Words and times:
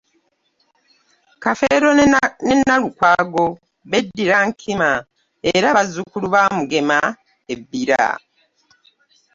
Kafeero 1.43 1.89
ne 2.45 2.55
Nalukwago 2.59 3.45
beddira 3.89 4.37
nkima 4.49 4.89
era 5.53 5.67
bazzukulu 5.77 6.27
ba 6.33 6.41
Mugema 6.55 6.99
e 7.53 7.55
Bbira. 7.59 8.05